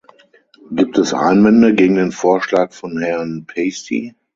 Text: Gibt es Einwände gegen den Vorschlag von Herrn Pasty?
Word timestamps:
Gibt 0.71 0.97
es 0.97 1.13
Einwände 1.13 1.75
gegen 1.75 1.93
den 1.93 2.11
Vorschlag 2.11 2.73
von 2.73 2.97
Herrn 2.97 3.45
Pasty? 3.45 4.15